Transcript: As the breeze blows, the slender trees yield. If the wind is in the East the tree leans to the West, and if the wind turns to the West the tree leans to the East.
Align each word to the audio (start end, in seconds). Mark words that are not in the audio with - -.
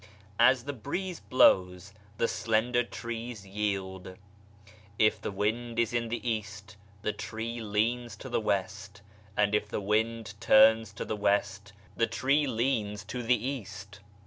As 0.39 0.63
the 0.63 0.73
breeze 0.73 1.19
blows, 1.19 1.93
the 2.17 2.27
slender 2.27 2.81
trees 2.83 3.45
yield. 3.45 4.15
If 4.97 5.21
the 5.21 5.29
wind 5.31 5.77
is 5.77 5.93
in 5.93 6.09
the 6.09 6.27
East 6.27 6.75
the 7.03 7.13
tree 7.13 7.61
leans 7.61 8.15
to 8.15 8.27
the 8.27 8.41
West, 8.41 9.03
and 9.37 9.53
if 9.53 9.67
the 9.69 9.79
wind 9.79 10.33
turns 10.39 10.91
to 10.93 11.05
the 11.05 11.15
West 11.15 11.73
the 11.95 12.07
tree 12.07 12.47
leans 12.47 13.03
to 13.03 13.21
the 13.21 13.47
East. 13.47 13.99